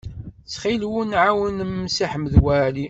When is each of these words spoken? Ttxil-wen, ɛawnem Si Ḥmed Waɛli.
Ttxil-wen, 0.43 1.11
ɛawnem 1.23 1.73
Si 1.95 2.05
Ḥmed 2.11 2.33
Waɛli. 2.43 2.79